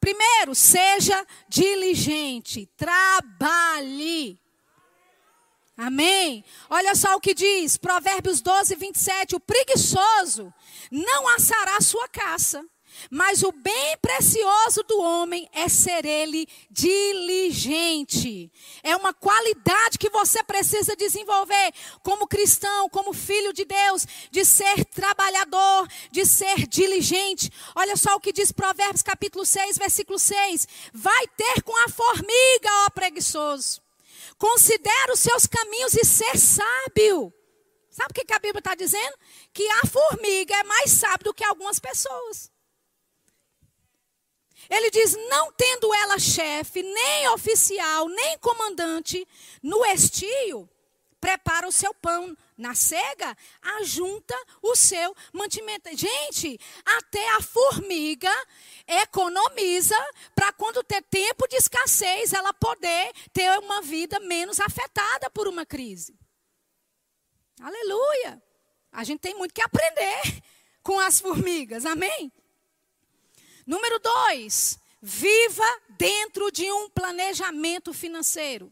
[0.03, 4.37] Primeiro, seja diligente, trabalhe.
[5.77, 6.43] Amém?
[6.69, 9.33] Olha só o que diz, Provérbios 12, 27.
[9.37, 10.53] O preguiçoso
[10.91, 12.65] não assará sua caça,
[13.09, 18.51] mas o bem precioso do homem é ser ele diligente.
[18.81, 24.85] É uma qualidade que você precisa desenvolver como cristão, como filho de Deus, de ser
[24.85, 27.51] trabalhador, de ser diligente.
[27.75, 30.67] Olha só o que diz Provérbios capítulo 6, versículo 6.
[30.93, 33.81] Vai ter com a formiga, ó preguiçoso.
[34.37, 37.33] Considera os seus caminhos e ser sábio.
[37.89, 39.15] Sabe o que a Bíblia está dizendo?
[39.53, 42.52] Que a formiga é mais sábia do que algumas pessoas.
[44.73, 49.25] Ele diz: não tendo ela chefe, nem oficial, nem comandante,
[49.61, 50.67] no estio,
[51.21, 52.35] prepara o seu pão.
[52.55, 53.35] Na cega,
[53.79, 55.89] ajunta o seu mantimento.
[55.97, 58.31] Gente, até a formiga
[58.87, 59.97] economiza
[60.35, 65.65] para quando ter tempo de escassez, ela poder ter uma vida menos afetada por uma
[65.65, 66.15] crise.
[67.59, 68.41] Aleluia!
[68.91, 70.43] A gente tem muito que aprender
[70.83, 72.31] com as formigas, amém?
[73.65, 78.71] Número dois, viva dentro de um planejamento financeiro.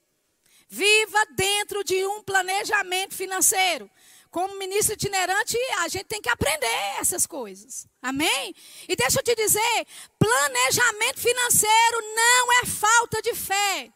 [0.68, 3.90] Viva dentro de um planejamento financeiro.
[4.30, 7.86] Como ministro itinerante, a gente tem que aprender essas coisas.
[8.02, 8.56] Amém?
[8.88, 13.92] E deixa eu te dizer: planejamento financeiro não é falta de fé.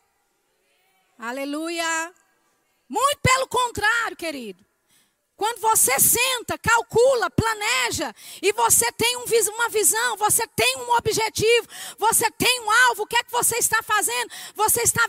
[1.17, 2.13] Aleluia.
[2.89, 4.64] Muito pelo contrário, querido.
[5.38, 11.67] Quando você senta, calcula, planeja, e você tem um, uma visão, você tem um objetivo,
[11.98, 14.32] você tem um alvo, o que é que você está fazendo?
[14.56, 15.02] Você está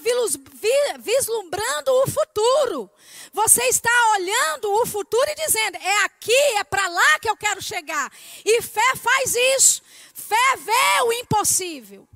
[0.99, 2.91] vislumbrando o futuro.
[3.33, 7.62] Você está olhando o futuro e dizendo: é aqui, é para lá que eu quero
[7.62, 8.11] chegar.
[8.45, 9.83] E fé faz isso.
[10.12, 12.09] Fé vê o impossível.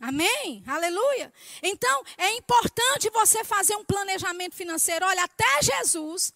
[0.00, 0.62] Amém?
[0.64, 1.32] Aleluia.
[1.60, 5.04] Então, é importante você fazer um planejamento financeiro.
[5.04, 6.32] Olha, até Jesus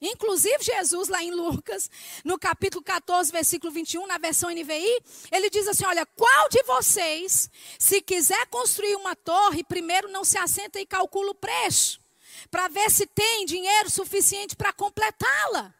[0.00, 1.90] Inclusive, Jesus, lá em Lucas,
[2.24, 7.50] no capítulo 14, versículo 21, na versão NVI, ele diz assim: Olha, qual de vocês,
[7.78, 12.00] se quiser construir uma torre, primeiro não se assenta e calcula o preço,
[12.48, 15.74] para ver se tem dinheiro suficiente para completá-la?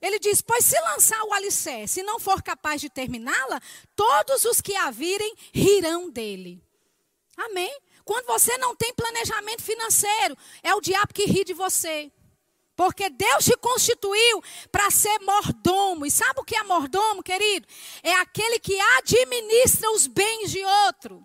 [0.00, 3.60] Ele diz: Pois se lançar o alicerce e não for capaz de terminá-la,
[3.94, 6.62] todos os que a virem rirão dele.
[7.36, 7.74] Amém?
[8.02, 12.10] Quando você não tem planejamento financeiro, é o diabo que ri de você.
[12.76, 16.04] Porque Deus te constituiu para ser mordomo.
[16.04, 17.66] E sabe o que é mordomo, querido?
[18.02, 21.24] É aquele que administra os bens de outro.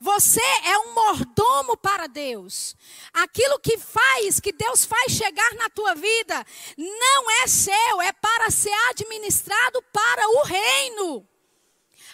[0.00, 2.76] Você é um mordomo para Deus.
[3.12, 6.44] Aquilo que faz, que Deus faz chegar na tua vida,
[6.76, 11.29] não é seu, é para ser administrado para o reino.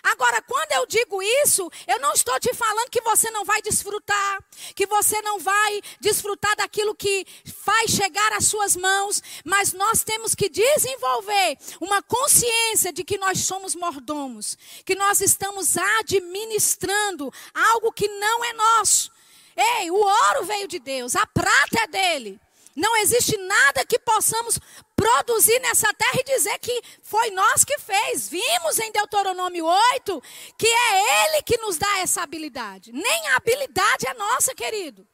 [0.03, 4.43] Agora, quando eu digo isso, eu não estou te falando que você não vai desfrutar,
[4.75, 7.27] que você não vai desfrutar daquilo que
[7.65, 13.41] faz chegar às suas mãos, mas nós temos que desenvolver uma consciência de que nós
[13.41, 19.11] somos mordomos, que nós estamos administrando algo que não é nosso.
[19.57, 22.41] Ei, o ouro veio de Deus, a prata é dele.
[22.77, 24.61] Não existe nada que possamos
[24.97, 28.29] produzir nessa terra e dizer que foi nós que fez.
[28.29, 30.23] Vimos em Deuteronômio 8
[30.59, 32.91] que é Ele que nos dá essa habilidade.
[32.93, 35.07] Nem a habilidade é nossa, querido.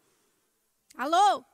[0.97, 1.45] Alô?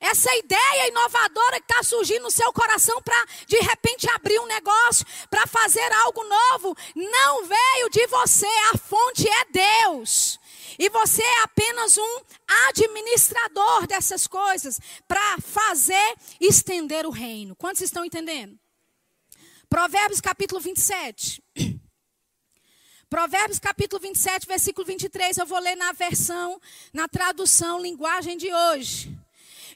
[0.00, 5.04] Essa ideia inovadora que está surgindo no seu coração para de repente abrir um negócio,
[5.28, 10.38] para fazer algo novo, não veio de você, a fonte é Deus.
[10.78, 12.20] E você é apenas um
[12.68, 17.56] administrador dessas coisas para fazer estender o reino.
[17.56, 18.56] Quantos estão entendendo?
[19.68, 21.42] Provérbios capítulo 27.
[23.10, 26.60] Provérbios capítulo 27, versículo 23, eu vou ler na versão,
[26.92, 29.18] na tradução, linguagem de hoje.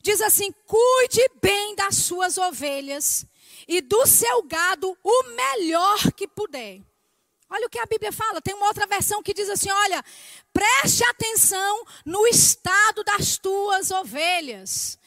[0.02, 3.24] Diz assim: Cuide bem das suas ovelhas
[3.66, 6.80] e do seu gado o melhor que puder.
[7.54, 8.40] Olha o que a Bíblia fala.
[8.40, 10.02] Tem uma outra versão que diz assim: olha,
[10.54, 14.98] preste atenção no estado das tuas ovelhas.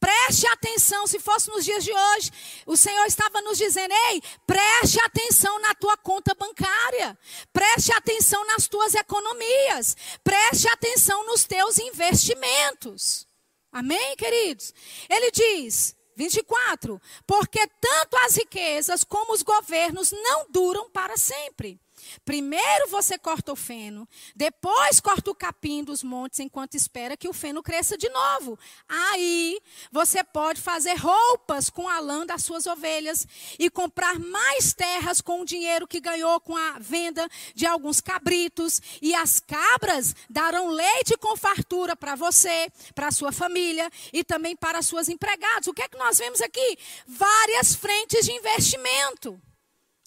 [0.00, 2.32] Preste atenção, se fosse nos dias de hoje,
[2.66, 7.16] o Senhor estava nos dizendo: ei, preste atenção na tua conta bancária,
[7.52, 13.28] preste atenção nas tuas economias, preste atenção nos teus investimentos.
[13.70, 14.74] Amém, queridos?
[15.08, 21.80] Ele diz: 24: Porque tanto as riquezas como os governos não duram para sempre.
[22.24, 27.32] Primeiro você corta o feno, depois corta o capim dos montes enquanto espera que o
[27.32, 28.58] feno cresça de novo.
[28.88, 29.60] Aí
[29.90, 33.26] você pode fazer roupas com a lã das suas ovelhas
[33.58, 38.80] e comprar mais terras com o dinheiro que ganhou com a venda de alguns cabritos.
[39.00, 44.82] E as cabras darão leite com fartura para você, para sua família e também para
[44.82, 45.66] suas empregadas.
[45.66, 46.78] O que é que nós vemos aqui?
[47.06, 49.40] Várias frentes de investimento.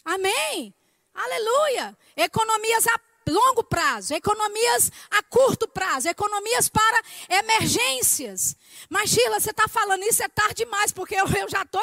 [0.03, 0.73] Amém?
[1.15, 1.95] Aleluia!
[2.15, 8.55] Economias a longo prazo, economias a curto prazo, economias para emergências.
[8.89, 11.79] Mas Sheila, você está falando isso é tarde demais, porque eu, eu já tô,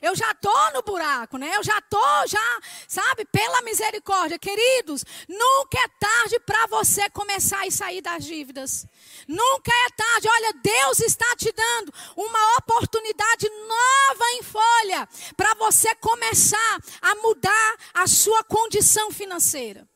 [0.00, 1.54] eu já tô no buraco, né?
[1.56, 3.24] Eu já tô, já, sabe?
[3.26, 8.86] Pela misericórdia, queridos, nunca é tarde para você começar e sair das dívidas.
[9.26, 10.28] Nunca é tarde.
[10.28, 17.76] Olha, Deus está te dando uma oportunidade nova em folha para você começar a mudar
[17.94, 19.86] a sua condição financeira.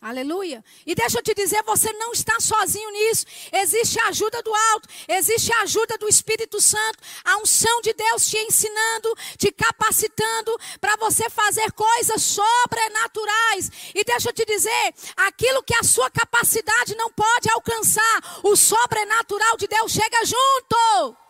[0.00, 0.64] Aleluia.
[0.86, 3.26] E deixa eu te dizer, você não está sozinho nisso.
[3.52, 8.28] Existe a ajuda do alto, existe a ajuda do Espírito Santo, a unção de Deus
[8.28, 13.72] te ensinando, te capacitando para você fazer coisas sobrenaturais.
[13.92, 19.56] E deixa eu te dizer, aquilo que a sua capacidade não pode alcançar, o sobrenatural
[19.56, 21.27] de Deus chega junto.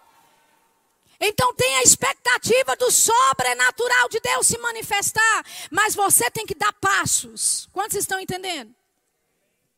[1.21, 6.73] Então tem a expectativa do sobrenatural de Deus se manifestar, mas você tem que dar
[6.75, 7.69] passos.
[7.73, 8.75] Quantos estão entendendo?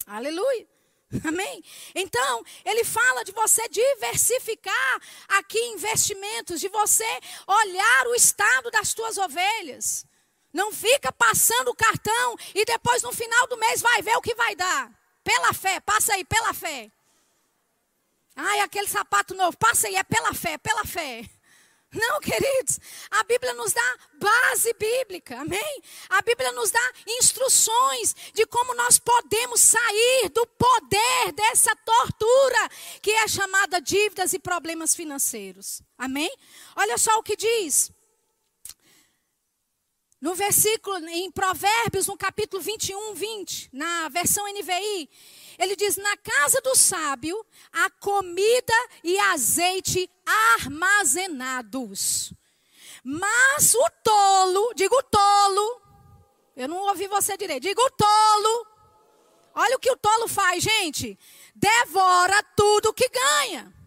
[0.06, 0.66] Aleluia.
[1.26, 1.64] Amém?
[1.94, 7.08] Então, ele fala de você diversificar aqui investimentos, de você
[7.46, 10.06] olhar o estado das tuas ovelhas.
[10.52, 14.34] Não fica passando o cartão e depois no final do mês vai ver o que
[14.34, 14.90] vai dar.
[15.22, 16.90] Pela fé, passa aí, pela fé.
[18.42, 21.28] Ai, aquele sapato novo, passa aí, é pela fé, pela fé.
[21.92, 22.78] Não, queridos,
[23.10, 25.82] a Bíblia nos dá base bíblica, amém?
[26.08, 32.68] A Bíblia nos dá instruções de como nós podemos sair do poder dessa tortura
[33.02, 36.32] que é chamada dívidas e problemas financeiros, amém?
[36.76, 37.90] Olha só o que diz.
[40.20, 45.08] No versículo, em Provérbios, no capítulo 21, 20, na versão NVI,
[45.58, 52.34] ele diz: Na casa do sábio há comida e azeite armazenados.
[53.02, 55.80] Mas o tolo, digo tolo,
[56.54, 58.66] eu não ouvi você direito, digo tolo.
[59.54, 61.18] Olha o que o tolo faz, gente:
[61.54, 63.79] devora tudo que ganha.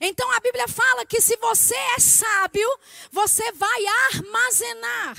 [0.00, 2.68] Então a Bíblia fala que se você é sábio,
[3.10, 5.16] você vai armazenar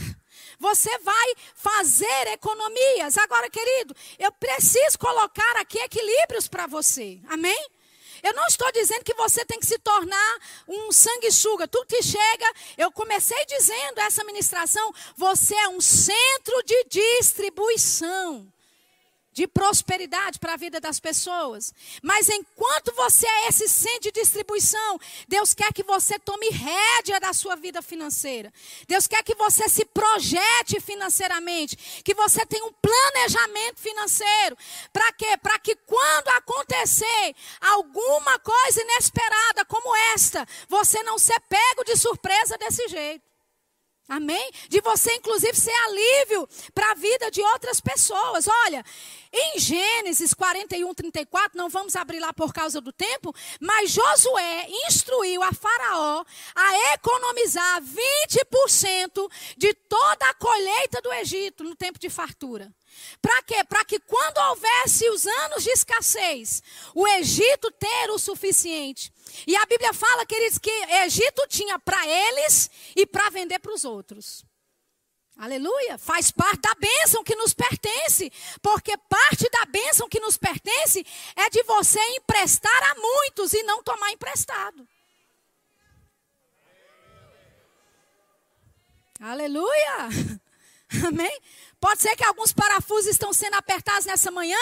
[0.60, 3.18] você vai fazer economias.
[3.18, 7.18] Agora, querido, eu preciso colocar aqui equilíbrios para você.
[7.30, 7.70] Amém?
[8.22, 10.38] Eu não estou dizendo que você tem que se tornar
[10.68, 11.68] um sanguessuga.
[11.68, 18.52] Tudo que chega, eu comecei dizendo essa ministração, você é um centro de distribuição
[19.32, 21.74] de prosperidade para a vida das pessoas.
[22.02, 27.34] Mas enquanto você é esse centro de distribuição, Deus quer que você tome rédea da
[27.34, 28.52] sua vida financeira.
[28.88, 34.58] Deus quer que você se projete financeiramente, que você tenha um planejamento financeiro.
[34.92, 35.38] Para quê?
[35.38, 42.58] Para que quando acontecer alguma coisa inesperada como esta, você não ser pego de surpresa
[42.58, 43.29] desse jeito.
[44.10, 44.52] Amém?
[44.68, 48.48] De você, inclusive, ser alívio para a vida de outras pessoas.
[48.66, 48.84] Olha,
[49.32, 55.44] em Gênesis 41, 34, não vamos abrir lá por causa do tempo, mas Josué instruiu
[55.44, 62.74] a Faraó a economizar 20% de toda a colheita do Egito no tempo de fartura.
[63.22, 63.64] Para quê?
[63.64, 69.12] Para que quando houvesse os anos de escassez, o Egito ter o suficiente.
[69.46, 70.72] E a Bíblia fala, queridos, que
[71.06, 74.44] Egito tinha para eles e para vender para os outros.
[75.40, 75.98] Aleluia.
[75.98, 78.32] Faz parte da bênção que nos pertence.
[78.62, 83.82] porque parte da bênção que nos pertence é de você emprestar a muitos e não
[83.82, 84.86] tomar emprestado.
[89.20, 90.10] Aleluia!
[91.08, 91.42] Amém?
[91.80, 94.58] Pode ser que alguns parafusos estão sendo apertados nessa manhã,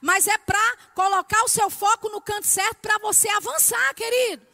[0.00, 4.46] mas é para colocar o seu foco no canto certo para você avançar, querido.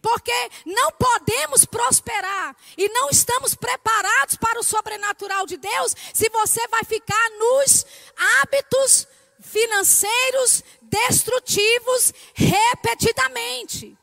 [0.00, 6.66] Porque não podemos prosperar e não estamos preparados para o sobrenatural de Deus se você
[6.68, 7.84] vai ficar nos
[8.40, 9.06] hábitos
[9.40, 13.96] financeiros destrutivos repetidamente.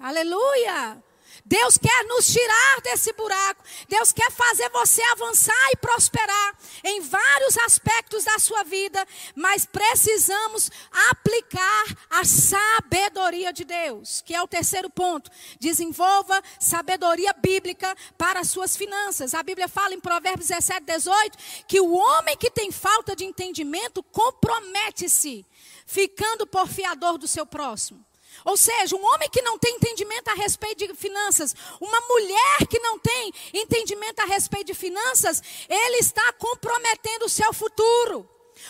[0.00, 1.02] Aleluia!
[1.44, 3.62] Deus quer nos tirar desse buraco.
[3.88, 10.70] Deus quer fazer você avançar e prosperar em vários aspectos da sua vida, mas precisamos
[11.10, 15.30] aplicar a sabedoria de Deus, que é o terceiro ponto.
[15.60, 19.34] Desenvolva sabedoria bíblica para as suas finanças.
[19.34, 24.02] A Bíblia fala em Provérbios 17, 18 que o homem que tem falta de entendimento
[24.02, 25.44] compromete-se,
[25.86, 28.07] ficando por fiador do seu próximo.
[28.44, 32.78] Ou seja, um homem que não tem entendimento a respeito de finanças, uma mulher que
[32.78, 38.28] não tem entendimento a respeito de finanças, ele está comprometendo o seu futuro,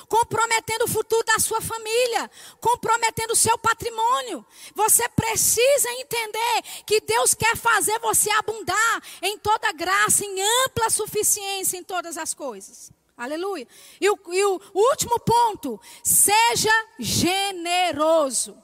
[0.08, 4.44] comprometendo o futuro da sua família, comprometendo o seu patrimônio.
[4.74, 11.76] Você precisa entender que Deus quer fazer você abundar em toda graça, em ampla suficiência
[11.76, 12.90] em todas as coisas.
[13.16, 13.66] Aleluia.
[14.00, 18.56] E o, e o último ponto: seja generoso.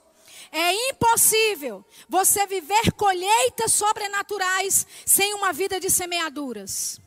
[0.56, 7.00] É impossível você viver colheitas sobrenaturais sem uma vida de semeaduras.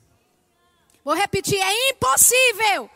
[1.01, 2.89] Vou repetir: é impossível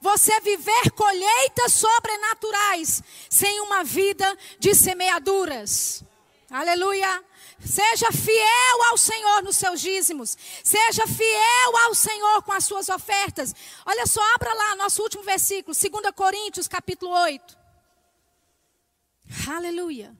[0.00, 6.04] você viver colheitas sobrenaturais sem uma vida de semeaduras.
[6.48, 7.24] Aleluia.
[7.58, 10.38] Seja fiel ao Senhor nos seus dízimos.
[10.62, 13.52] Seja fiel ao Senhor com as suas ofertas.
[13.84, 17.65] Olha só, abra lá nosso último versículo, 2 Coríntios, capítulo 8.
[19.48, 20.16] Aleluia.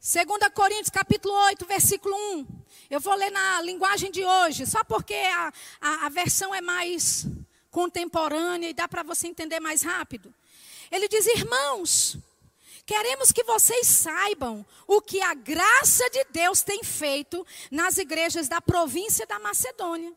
[0.00, 2.46] 2 Coríntios capítulo 8, versículo 1.
[2.88, 7.26] Eu vou ler na linguagem de hoje, só porque a, a, a versão é mais
[7.70, 10.34] contemporânea e dá para você entender mais rápido.
[10.90, 12.16] Ele diz: Irmãos,
[12.86, 18.60] queremos que vocês saibam o que a graça de Deus tem feito nas igrejas da
[18.60, 20.12] província da Macedônia.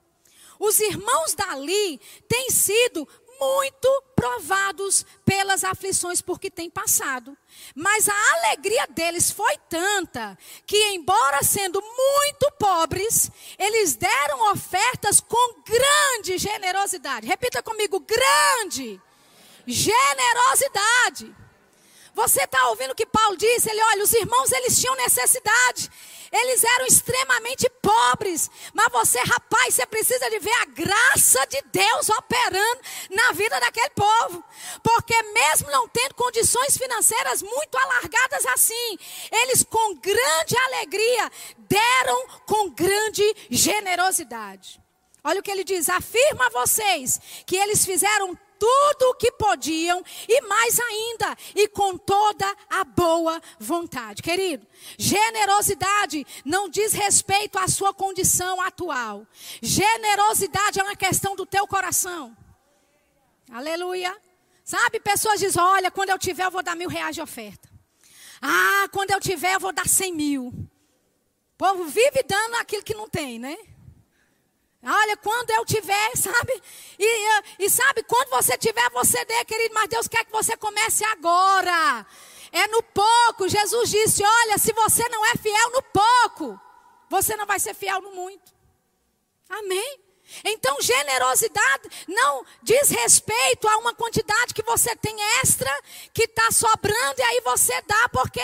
[0.60, 3.08] Os irmãos dali têm sido
[3.44, 7.38] muito provados pelas aflições por que têm passado.
[7.76, 13.30] Mas a alegria deles foi tanta que, embora sendo muito pobres,
[13.60, 17.28] eles deram ofertas com grande generosidade.
[17.28, 19.00] Repita comigo: grande
[19.68, 21.36] generosidade.
[22.16, 23.70] Você está ouvindo o que Paulo disse?
[23.70, 25.90] Ele, olha, os irmãos eles tinham necessidade.
[26.34, 28.50] Eles eram extremamente pobres.
[28.74, 32.82] Mas você, rapaz, você precisa de ver a graça de Deus operando
[33.12, 34.44] na vida daquele povo.
[34.82, 38.98] Porque mesmo não tendo condições financeiras muito alargadas assim,
[39.32, 44.82] eles com grande alegria deram com grande generosidade.
[45.24, 50.04] Olha o que ele diz: afirma a vocês que eles fizeram tudo o que podiam
[50.28, 54.22] e mais ainda, e com toda a boa vontade.
[54.22, 54.66] Querido,
[54.98, 59.26] generosidade não diz respeito à sua condição atual.
[59.62, 62.36] Generosidade é uma questão do teu coração.
[63.52, 64.16] Aleluia.
[64.64, 67.70] Sabe, pessoas dizem: olha, quando eu tiver, eu vou dar mil reais de oferta.
[68.42, 70.48] Ah, quando eu tiver, eu vou dar cem mil.
[70.48, 73.58] O povo vive dando aquilo que não tem, né?
[74.86, 76.62] Olha, quando eu tiver, sabe?
[77.00, 81.06] E, e, sabe, quando você tiver, você dê, querido, mas Deus quer que você comece
[81.06, 82.06] agora.
[82.52, 83.48] É no pouco.
[83.48, 86.60] Jesus disse: Olha, se você não é fiel no pouco,
[87.10, 88.54] você não vai ser fiel no muito.
[89.50, 90.00] Amém?
[90.44, 95.70] Então, generosidade não diz respeito a uma quantidade que você tem extra,
[96.14, 98.42] que está sobrando, e aí você dá porque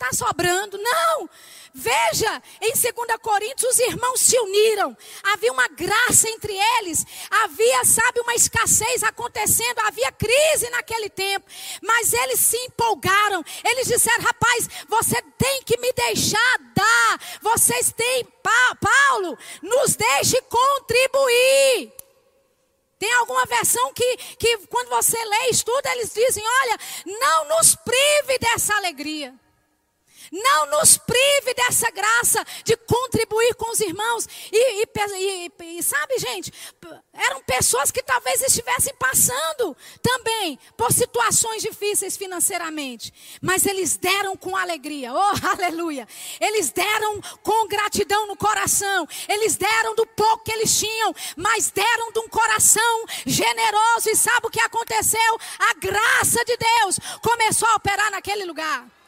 [0.00, 0.78] está sobrando.
[0.78, 1.28] Não!
[1.72, 2.82] Veja, em 2
[3.22, 9.78] Coríntios, os irmãos se uniram, havia uma graça entre eles, havia, sabe, uma escassez acontecendo,
[9.84, 11.46] havia crise naquele tempo,
[11.80, 18.26] mas eles se empolgaram, eles disseram: rapaz, você tem que me deixar dar, vocês têm,
[18.42, 21.92] Paulo, nos deixe contribuir.
[22.98, 28.38] Tem alguma versão que, que quando você lê estuda, eles dizem: olha, não nos prive
[28.40, 29.38] dessa alegria.
[30.30, 34.28] Não nos prive dessa graça de contribuir com os irmãos.
[34.52, 36.52] E, e, e, e, sabe, gente,
[37.12, 43.12] eram pessoas que talvez estivessem passando também por situações difíceis financeiramente.
[43.42, 45.12] Mas eles deram com alegria.
[45.12, 46.06] Oh, aleluia!
[46.40, 49.08] Eles deram com gratidão no coração.
[49.28, 54.08] Eles deram do pouco que eles tinham, mas deram de um coração generoso.
[54.08, 55.38] E sabe o que aconteceu?
[55.58, 58.99] A graça de Deus começou a operar naquele lugar.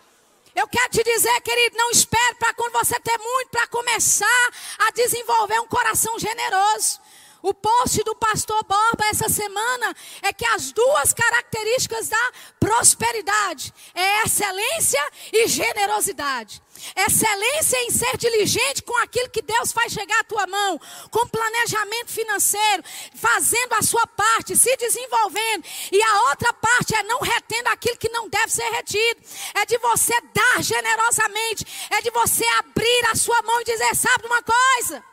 [0.54, 4.90] Eu quero te dizer, querido, não espere para quando você ter muito para começar a
[4.90, 7.00] desenvolver um coração generoso.
[7.42, 14.22] O post do pastor Borba essa semana é que as duas características da prosperidade é
[14.22, 15.00] excelência
[15.32, 16.62] e generosidade.
[16.96, 20.80] Excelência em ser diligente com aquilo que Deus faz chegar à tua mão,
[21.10, 22.84] com planejamento financeiro,
[23.14, 25.64] fazendo a sua parte, se desenvolvendo.
[25.90, 29.20] E a outra parte é não retendo aquilo que não deve ser retido.
[29.54, 34.26] É de você dar generosamente, é de você abrir a sua mão e dizer: sabe
[34.26, 35.11] uma coisa?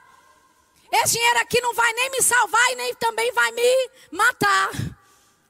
[0.91, 4.71] Esse dinheiro aqui não vai nem me salvar e nem também vai me matar.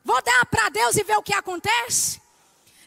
[0.04, 2.22] Vou dar para Deus e ver o que acontece.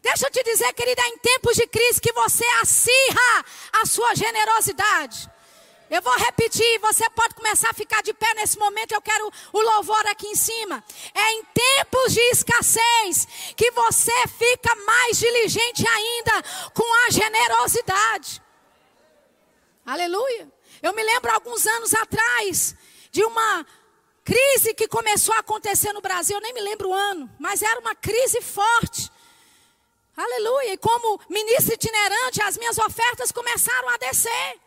[0.02, 3.44] Deixa eu te dizer, querida, é em tempos de crise que você acirra
[3.80, 5.30] a sua generosidade.
[5.88, 9.60] Eu vou repetir, você pode começar a ficar de pé nesse momento, eu quero o
[9.60, 10.82] louvor aqui em cima.
[11.14, 16.42] É em tempos de escassez que você fica mais diligente ainda
[16.72, 18.42] com a generosidade.
[19.84, 20.48] Aleluia.
[20.82, 22.74] Eu me lembro alguns anos atrás
[23.12, 23.64] de uma
[24.24, 27.78] crise que começou a acontecer no Brasil, eu nem me lembro o ano, mas era
[27.80, 29.10] uma crise forte.
[30.16, 30.74] Aleluia.
[30.74, 34.60] E como ministro itinerante, as minhas ofertas começaram a descer.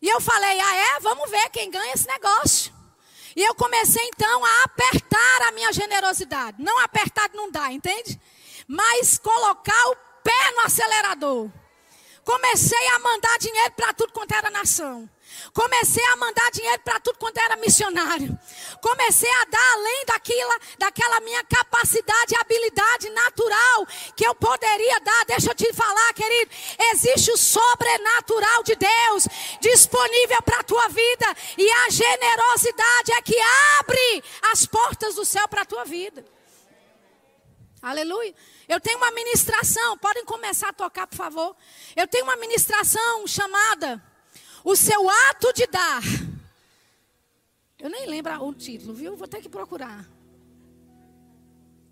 [0.00, 1.00] E eu falei: ah, é?
[1.00, 2.72] Vamos ver quem ganha esse negócio.
[3.34, 6.62] E eu comecei então a apertar a minha generosidade.
[6.62, 8.20] Não apertar não dá, entende?
[8.66, 11.50] Mas colocar o pé no acelerador.
[12.24, 15.08] Comecei a mandar dinheiro para tudo quanto era nação.
[15.52, 18.38] Comecei a mandar dinheiro para tudo quanto era missionário.
[18.80, 25.24] Comecei a dar além daquela, daquela minha capacidade e habilidade natural que eu poderia dar.
[25.26, 26.50] Deixa eu te falar, querido.
[26.92, 29.28] Existe o sobrenatural de Deus
[29.60, 31.36] disponível para a tua vida.
[31.56, 33.36] E a generosidade é que
[33.78, 36.24] abre as portas do céu para a tua vida.
[37.82, 38.34] Aleluia.
[38.68, 41.56] Eu tenho uma ministração, podem começar a tocar, por favor.
[41.96, 44.02] Eu tenho uma ministração chamada
[44.62, 46.02] O seu ato de dar.
[47.78, 49.16] Eu nem lembro o título, viu?
[49.16, 50.06] Vou ter que procurar.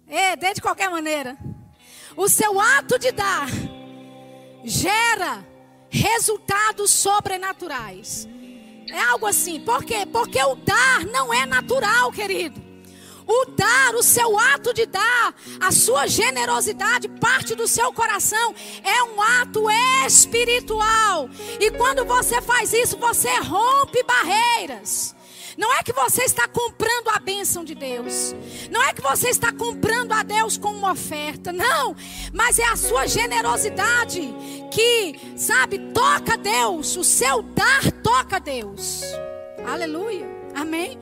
[0.06, 1.38] É, dê de qualquer maneira.
[2.14, 3.48] O seu ato de dar
[4.64, 5.46] gera
[5.88, 8.28] resultados sobrenaturais.
[8.90, 9.60] É algo assim.
[9.60, 10.04] Por quê?
[10.04, 12.67] Porque o dar não é natural, querido.
[13.28, 19.02] O dar, o seu ato de dar, a sua generosidade, parte do seu coração, é
[19.02, 19.70] um ato
[20.06, 21.28] espiritual.
[21.60, 25.14] E quando você faz isso, você rompe barreiras.
[25.58, 28.32] Não é que você está comprando a bênção de Deus.
[28.70, 31.52] Não é que você está comprando a Deus com uma oferta.
[31.52, 31.96] Não.
[32.32, 34.32] Mas é a sua generosidade
[34.70, 36.96] que, sabe, toca Deus.
[36.96, 39.02] O seu dar toca Deus.
[39.66, 40.26] Aleluia.
[40.54, 40.96] Amém.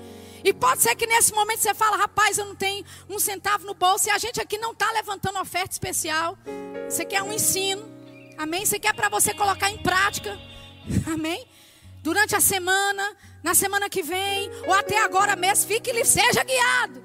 [0.46, 3.74] E pode ser que nesse momento você fala, rapaz, eu não tenho um centavo no
[3.74, 4.06] bolso.
[4.06, 6.38] E a gente aqui não está levantando oferta especial.
[7.00, 7.84] Aqui é um ensino.
[8.38, 8.62] Amém?
[8.62, 10.38] Aqui é para você colocar em prática.
[11.12, 11.44] Amém?
[12.00, 17.02] Durante a semana, na semana que vem, ou até agora mesmo, fique e seja guiado.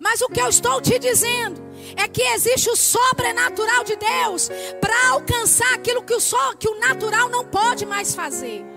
[0.00, 1.62] Mas o que eu estou te dizendo
[1.96, 4.50] é que existe o sobrenatural de Deus
[4.80, 8.67] para alcançar aquilo que o, so, que o natural não pode mais fazer.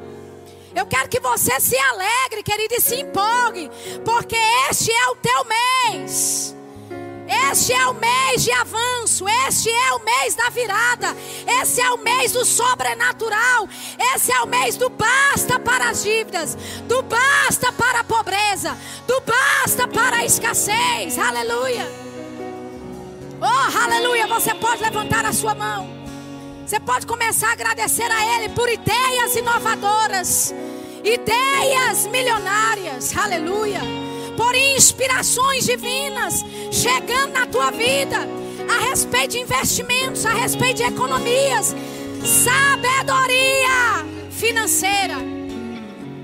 [0.76, 3.69] Eu quero que você se alegre, querido, e se empolgue,
[4.05, 4.38] porque
[4.69, 6.55] este é o teu mês.
[7.49, 11.15] Este é o mês de avanço, este é o mês da virada,
[11.61, 13.69] esse é o mês do sobrenatural,
[14.13, 16.55] esse é o mês do basta para as dívidas,
[16.88, 21.17] do basta para a pobreza, do basta para a escassez.
[21.17, 21.88] Aleluia.
[23.41, 24.28] Oh, aleluia.
[24.28, 26.01] Você pode levantar a sua mão.
[26.72, 30.55] Você pode começar a agradecer a Ele por ideias inovadoras,
[31.03, 33.82] ideias milionárias, aleluia,
[34.38, 38.26] por inspirações divinas chegando na tua vida,
[38.74, 41.76] a respeito de investimentos, a respeito de economias,
[42.24, 45.17] sabedoria financeira.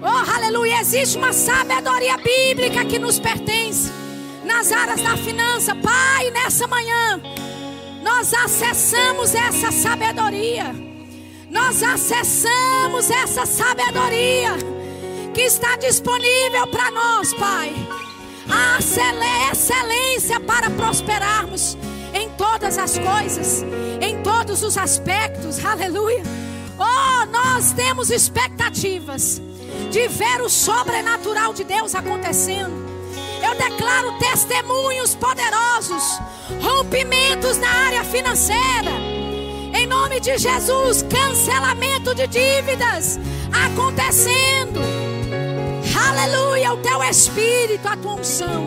[0.01, 3.91] Oh, aleluia, existe uma sabedoria bíblica que nos pertence
[4.45, 5.75] nas áreas da finança.
[5.75, 7.21] Pai, nessa manhã,
[8.07, 10.73] nós acessamos essa sabedoria.
[11.51, 14.51] Nós acessamos essa sabedoria
[15.33, 17.75] que está disponível para nós, Pai.
[18.49, 18.79] A
[19.51, 21.77] excelência para prosperarmos
[22.13, 23.65] em todas as coisas,
[24.01, 26.23] em todos os aspectos, aleluia.
[26.79, 29.41] Oh, nós temos expectativas
[29.91, 32.86] de ver o sobrenatural de Deus acontecendo.
[33.43, 36.03] Eu declaro testemunhos poderosos,
[36.61, 38.91] rompimentos na área financeira.
[39.73, 43.19] Em nome de Jesus, cancelamento de dívidas
[43.51, 44.79] acontecendo.
[46.09, 48.63] Aleluia, o teu espírito, a tua unção,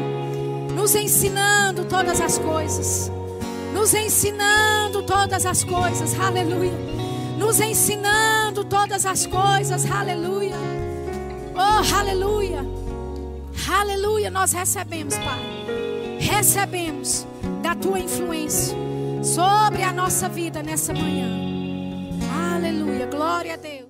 [0.74, 3.10] nos ensinando todas as coisas.
[3.72, 6.18] Nos ensinando todas as coisas.
[6.18, 6.72] Aleluia.
[7.38, 9.90] Nos ensinando todas as coisas.
[9.90, 10.56] Aleluia.
[11.54, 12.66] Oh, aleluia.
[13.68, 15.40] Aleluia, nós recebemos, Pai.
[16.18, 17.26] Recebemos
[17.62, 18.76] da tua influência
[19.22, 21.28] sobre a nossa vida nessa manhã.
[22.54, 23.80] Aleluia, glória a Deus.